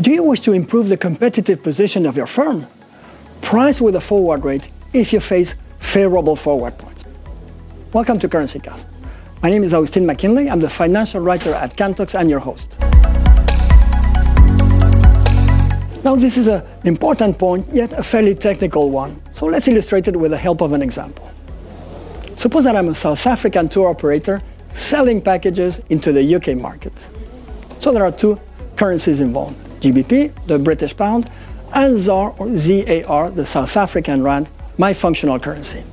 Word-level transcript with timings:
Do 0.00 0.10
you 0.10 0.24
wish 0.24 0.40
to 0.40 0.52
improve 0.52 0.88
the 0.88 0.96
competitive 0.96 1.62
position 1.62 2.04
of 2.04 2.16
your 2.16 2.26
firm? 2.26 2.66
Price 3.42 3.80
with 3.80 3.94
a 3.94 4.00
forward 4.00 4.44
rate 4.44 4.68
if 4.92 5.12
you 5.12 5.20
face 5.20 5.54
favorable 5.78 6.34
forward 6.34 6.76
points. 6.76 7.04
Welcome 7.92 8.18
to 8.18 8.28
CurrencyCast. 8.28 8.86
My 9.40 9.50
name 9.50 9.62
is 9.62 9.72
Agustin 9.72 10.04
Mackinlay. 10.04 10.50
I'm 10.50 10.58
the 10.58 10.68
financial 10.68 11.20
writer 11.20 11.54
at 11.54 11.76
Kantox 11.76 12.18
and 12.18 12.28
your 12.28 12.40
host. 12.40 12.76
Now, 16.02 16.16
this 16.16 16.36
is 16.38 16.48
an 16.48 16.64
important 16.82 17.38
point, 17.38 17.68
yet 17.72 17.92
a 17.92 18.02
fairly 18.02 18.34
technical 18.34 18.90
one. 18.90 19.22
So 19.30 19.46
let's 19.46 19.68
illustrate 19.68 20.08
it 20.08 20.16
with 20.16 20.32
the 20.32 20.36
help 20.36 20.60
of 20.60 20.72
an 20.72 20.82
example. 20.82 21.30
Suppose 22.36 22.64
that 22.64 22.74
I'm 22.74 22.88
a 22.88 22.94
South 22.96 23.24
African 23.28 23.68
tour 23.68 23.90
operator 23.90 24.42
selling 24.72 25.22
packages 25.22 25.82
into 25.88 26.10
the 26.10 26.34
UK 26.34 26.56
market. 26.56 27.08
So 27.78 27.92
there 27.92 28.02
are 28.02 28.10
two 28.10 28.40
currencies 28.74 29.20
involved. 29.20 29.56
GBP, 29.84 30.46
the 30.46 30.58
British 30.58 30.96
pound, 30.96 31.30
and 31.74 31.98
ZAR 31.98 32.34
or 32.38 32.56
ZAR, 32.56 33.30
the 33.30 33.44
South 33.44 33.76
African 33.76 34.22
rand, 34.22 34.48
my 34.78 34.94
functional 34.94 35.38
currency. 35.38 35.84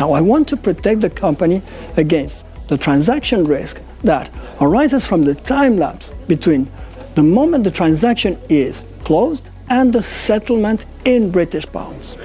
Now 0.00 0.12
I 0.12 0.20
want 0.20 0.48
to 0.48 0.56
protect 0.56 1.00
the 1.00 1.10
company 1.10 1.62
against 1.96 2.44
the 2.66 2.76
transaction 2.76 3.44
risk 3.44 3.80
that 4.02 4.30
arises 4.60 5.06
from 5.06 5.22
the 5.22 5.34
time 5.34 5.78
lapse 5.78 6.10
between 6.26 6.68
the 7.14 7.22
moment 7.22 7.62
the 7.62 7.70
transaction 7.70 8.40
is 8.48 8.82
closed 9.04 9.50
and 9.68 9.92
the 9.92 10.02
settlement 10.02 10.84
in 11.04 11.30
British 11.30 11.66
pounds. 11.66 12.16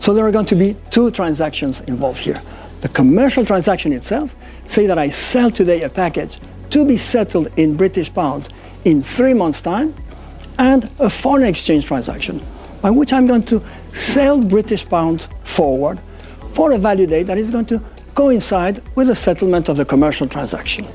So 0.00 0.12
there 0.12 0.26
are 0.26 0.32
going 0.32 0.46
to 0.46 0.56
be 0.56 0.76
two 0.90 1.12
transactions 1.12 1.80
involved 1.82 2.18
here. 2.18 2.42
The 2.80 2.88
commercial 2.88 3.44
transaction 3.44 3.92
itself, 3.92 4.34
say 4.66 4.86
that 4.86 4.98
I 4.98 5.08
sell 5.10 5.50
today 5.50 5.82
a 5.82 5.88
package 5.88 6.40
to 6.70 6.84
be 6.84 6.98
settled 6.98 7.48
in 7.56 7.76
British 7.76 8.12
pounds 8.12 8.48
in 8.84 9.02
three 9.02 9.34
months' 9.34 9.60
time, 9.60 9.94
and 10.58 10.90
a 10.98 11.08
foreign 11.08 11.44
exchange 11.44 11.86
transaction 11.86 12.40
by 12.82 12.90
which 12.90 13.12
I'm 13.12 13.26
going 13.26 13.44
to 13.44 13.62
sell 13.92 14.40
British 14.40 14.86
pounds 14.88 15.28
forward 15.44 16.00
for 16.52 16.72
a 16.72 16.78
value 16.78 17.06
date 17.06 17.24
that 17.24 17.38
is 17.38 17.50
going 17.50 17.66
to 17.66 17.80
coincide 18.14 18.82
with 18.94 19.06
the 19.06 19.14
settlement 19.14 19.68
of 19.68 19.76
the 19.76 19.84
commercial 19.84 20.28
transaction. 20.28 20.86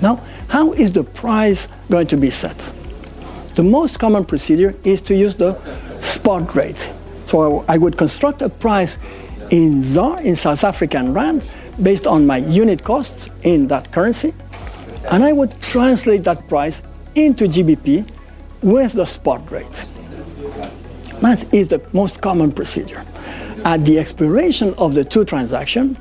Now, 0.00 0.16
how 0.48 0.72
is 0.72 0.92
the 0.92 1.04
price 1.04 1.68
going 1.90 2.06
to 2.08 2.16
be 2.16 2.30
set? 2.30 2.72
The 3.54 3.62
most 3.62 3.98
common 3.98 4.24
procedure 4.24 4.74
is 4.82 5.00
to 5.02 5.14
use 5.14 5.36
the 5.36 5.58
spot 6.00 6.54
rate. 6.54 6.92
So 7.26 7.64
I 7.68 7.78
would 7.78 7.96
construct 7.96 8.42
a 8.42 8.48
price 8.48 8.98
in 9.50 9.82
ZAR, 9.82 10.20
in 10.22 10.34
South 10.34 10.64
African 10.64 11.12
Rand, 11.12 11.42
based 11.82 12.06
on 12.06 12.26
my 12.26 12.38
unit 12.38 12.82
costs 12.82 13.30
in 13.42 13.68
that 13.68 13.92
currency, 13.92 14.34
and 15.10 15.24
I 15.24 15.32
would 15.32 15.58
translate 15.60 16.24
that 16.24 16.48
price 16.48 16.82
into 17.14 17.46
GBP 17.46 18.10
with 18.62 18.92
the 18.92 19.06
spot 19.06 19.50
rate. 19.50 19.86
That 21.20 21.52
is 21.52 21.68
the 21.68 21.82
most 21.92 22.20
common 22.20 22.52
procedure. 22.52 23.04
At 23.64 23.84
the 23.84 23.98
expiration 23.98 24.74
of 24.78 24.94
the 24.94 25.04
two 25.04 25.24
transactions, 25.24 25.98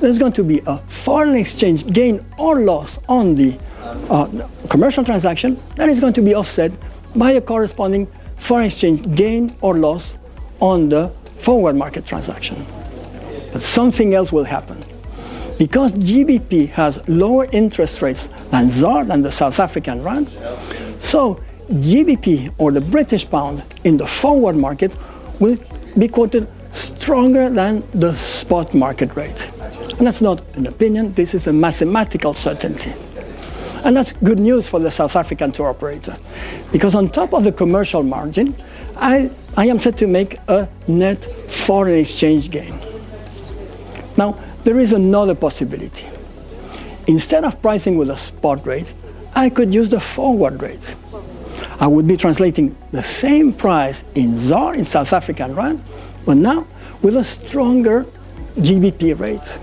there's 0.00 0.18
going 0.18 0.32
to 0.32 0.44
be 0.44 0.60
a 0.66 0.78
foreign 0.88 1.34
exchange 1.34 1.86
gain 1.86 2.24
or 2.38 2.60
loss 2.60 2.98
on 3.08 3.34
the 3.34 3.58
uh, 4.10 4.48
commercial 4.68 5.04
transaction 5.04 5.60
that 5.76 5.88
is 5.88 6.00
going 6.00 6.12
to 6.12 6.22
be 6.22 6.34
offset 6.34 6.70
by 7.16 7.32
a 7.32 7.40
corresponding 7.40 8.06
foreign 8.36 8.66
exchange 8.66 9.14
gain 9.14 9.56
or 9.60 9.74
loss 9.74 10.16
on 10.60 10.88
the 10.88 11.08
forward 11.38 11.76
market 11.76 12.04
transaction. 12.04 12.64
But 13.52 13.62
something 13.62 14.14
else 14.14 14.30
will 14.30 14.44
happen. 14.44 14.84
Because 15.58 15.92
GBP 15.92 16.68
has 16.70 17.06
lower 17.08 17.46
interest 17.52 18.00
rates 18.00 18.28
than 18.50 18.70
ZAR, 18.70 19.04
than 19.04 19.22
the 19.22 19.32
South 19.32 19.58
African 19.58 20.02
rand, 20.02 20.28
so 21.00 21.42
GBP 21.70 22.54
or 22.58 22.72
the 22.72 22.80
British 22.80 23.28
pound 23.28 23.64
in 23.84 23.96
the 23.96 24.06
forward 24.06 24.56
market 24.56 24.92
will 25.40 25.58
be 25.98 26.08
quoted 26.08 26.48
stronger 26.72 27.50
than 27.50 27.82
the 27.92 28.14
spot 28.16 28.72
market 28.72 29.16
rate. 29.16 29.50
And 29.98 30.06
that's 30.06 30.20
not 30.20 30.44
an 30.56 30.66
opinion, 30.66 31.12
this 31.14 31.34
is 31.34 31.46
a 31.48 31.52
mathematical 31.52 32.34
certainty. 32.34 32.94
And 33.84 33.96
that's 33.96 34.12
good 34.12 34.38
news 34.38 34.68
for 34.68 34.80
the 34.80 34.90
South 34.90 35.16
African 35.16 35.52
tour 35.52 35.68
operator. 35.68 36.16
Because 36.72 36.94
on 36.94 37.08
top 37.08 37.32
of 37.32 37.44
the 37.44 37.52
commercial 37.52 38.02
margin, 38.02 38.54
I, 38.96 39.30
I 39.56 39.66
am 39.66 39.80
set 39.80 39.96
to 39.98 40.06
make 40.06 40.38
a 40.48 40.68
net 40.86 41.24
foreign 41.50 41.94
exchange 41.94 42.50
gain. 42.50 42.78
Now, 44.16 44.38
there 44.64 44.78
is 44.78 44.92
another 44.92 45.34
possibility. 45.34 46.06
Instead 47.06 47.44
of 47.44 47.60
pricing 47.62 47.96
with 47.96 48.10
a 48.10 48.16
spot 48.16 48.66
rate, 48.66 48.92
I 49.34 49.50
could 49.50 49.72
use 49.72 49.88
the 49.88 50.00
forward 50.00 50.60
rate. 50.60 50.94
I 51.80 51.86
would 51.86 52.06
be 52.06 52.16
translating 52.16 52.76
the 52.92 53.02
same 53.02 53.52
price 53.52 54.04
in 54.14 54.36
ZAR, 54.36 54.74
in 54.74 54.84
South 54.84 55.12
African 55.12 55.54
rand, 55.54 55.82
but 56.26 56.36
now 56.36 56.66
with 57.02 57.16
a 57.16 57.24
stronger 57.24 58.04
GBP 58.56 59.18
rate. 59.18 59.58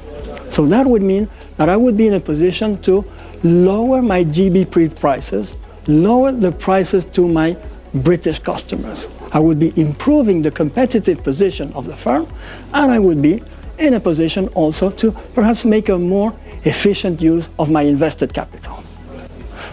So 0.50 0.66
that 0.67 0.88
would 0.88 1.01
mean 1.01 1.29
that 1.57 1.69
I 1.69 1.75
would 1.75 1.97
be 1.97 2.07
in 2.07 2.13
a 2.13 2.19
position 2.19 2.81
to 2.83 3.06
lower 3.44 4.01
my 4.01 4.23
GBP 4.23 4.97
prices, 4.97 5.56
lower 5.88 6.31
the 6.31 6.51
prices 6.51 7.06
to 7.07 7.27
my 7.27 7.57
British 7.94 8.39
customers. 8.39 9.07
I 9.31 9.39
would 9.39 9.59
be 9.59 9.73
improving 9.79 10.41
the 10.41 10.51
competitive 10.51 11.23
position 11.23 11.72
of 11.73 11.85
the 11.85 11.95
firm, 11.95 12.27
and 12.73 12.91
I 12.91 13.00
would 13.00 13.22
be 13.22 13.44
in 13.85 13.94
a 13.94 14.00
position 14.00 14.47
also 14.50 14.90
to 14.90 15.12
perhaps 15.34 15.63
make 15.63 15.90
a 15.90 15.97
more 15.97 16.34
efficient 16.63 17.22
use 17.22 17.50
of 17.59 17.69
my 17.69 17.84
invested 17.84 18.34
capital. 18.34 18.84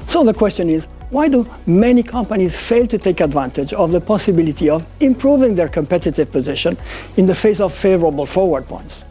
So 0.06 0.22
the 0.22 0.34
question 0.34 0.68
is, 0.68 0.86
why 1.10 1.28
do 1.28 1.48
many 1.66 2.02
companies 2.02 2.58
fail 2.58 2.86
to 2.86 2.98
take 2.98 3.20
advantage 3.20 3.72
of 3.72 3.92
the 3.92 4.00
possibility 4.00 4.70
of 4.70 4.86
improving 5.00 5.54
their 5.54 5.68
competitive 5.68 6.30
position 6.30 6.76
in 7.16 7.26
the 7.26 7.34
face 7.34 7.60
of 7.60 7.74
favorable 7.74 8.26
forward 8.26 8.66
points? 8.66 9.04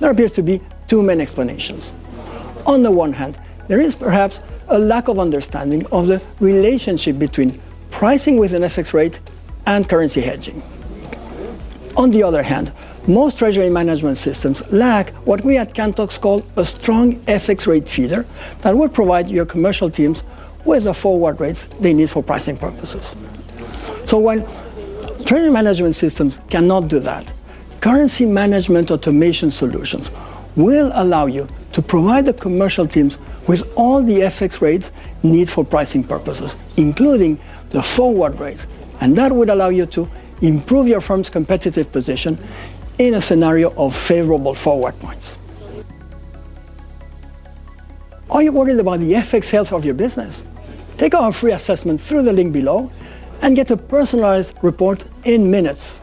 There 0.00 0.10
appears 0.10 0.32
to 0.32 0.42
be 0.42 0.60
two 0.86 1.02
main 1.02 1.20
explanations. 1.20 1.92
On 2.66 2.82
the 2.82 2.90
one 2.90 3.12
hand, 3.12 3.38
there 3.68 3.80
is 3.80 3.94
perhaps 3.94 4.40
a 4.68 4.78
lack 4.78 5.08
of 5.08 5.18
understanding 5.18 5.84
of 5.92 6.06
the 6.06 6.22
relationship 6.40 7.18
between 7.18 7.60
pricing 7.90 8.38
with 8.38 8.54
an 8.54 8.62
FX 8.62 8.92
rate 8.92 9.20
and 9.66 9.88
currency 9.88 10.20
hedging. 10.20 10.62
On 11.96 12.10
the 12.10 12.22
other 12.22 12.42
hand, 12.42 12.72
most 13.06 13.38
treasury 13.38 13.68
management 13.68 14.16
systems 14.16 14.66
lack 14.72 15.10
what 15.26 15.42
we 15.44 15.58
at 15.58 15.74
Kantox 15.74 16.18
call 16.18 16.42
a 16.56 16.64
strong 16.64 17.16
FX 17.20 17.66
rate 17.66 17.88
feeder 17.88 18.26
that 18.62 18.76
will 18.76 18.88
provide 18.88 19.28
your 19.28 19.44
commercial 19.44 19.90
teams 19.90 20.22
with 20.64 20.84
the 20.84 20.94
forward 20.94 21.38
rates 21.38 21.66
they 21.80 21.92
need 21.92 22.08
for 22.08 22.22
pricing 22.22 22.56
purposes. 22.56 23.14
So 24.06 24.18
while 24.18 24.40
treasury 25.26 25.50
management 25.50 25.96
systems 25.96 26.40
cannot 26.48 26.88
do 26.88 26.98
that, 27.00 27.32
currency 27.80 28.24
management 28.24 28.90
automation 28.90 29.50
solutions 29.50 30.10
will 30.56 30.90
allow 30.94 31.26
you 31.26 31.46
to 31.72 31.82
provide 31.82 32.24
the 32.24 32.32
commercial 32.32 32.86
teams 32.86 33.18
with 33.46 33.70
all 33.76 34.02
the 34.02 34.20
FX 34.20 34.62
rates 34.62 34.90
need 35.22 35.50
for 35.50 35.64
pricing 35.64 36.02
purposes, 36.02 36.56
including 36.78 37.38
the 37.70 37.82
forward 37.82 38.38
rates. 38.40 38.66
And 39.00 39.16
that 39.18 39.32
would 39.32 39.50
allow 39.50 39.68
you 39.68 39.84
to 39.86 40.08
improve 40.40 40.86
your 40.86 41.00
firm's 41.00 41.28
competitive 41.28 41.90
position 41.90 42.38
in 42.98 43.14
a 43.14 43.20
scenario 43.20 43.72
of 43.76 43.94
favorable 43.96 44.54
forward 44.54 44.98
points. 45.00 45.38
Are 48.30 48.42
you 48.42 48.52
worried 48.52 48.78
about 48.78 49.00
the 49.00 49.12
FX 49.12 49.50
health 49.50 49.72
of 49.72 49.84
your 49.84 49.94
business? 49.94 50.44
Take 50.96 51.14
our 51.14 51.32
free 51.32 51.52
assessment 51.52 52.00
through 52.00 52.22
the 52.22 52.32
link 52.32 52.52
below 52.52 52.90
and 53.42 53.56
get 53.56 53.70
a 53.70 53.76
personalized 53.76 54.54
report 54.62 55.04
in 55.24 55.50
minutes. 55.50 56.00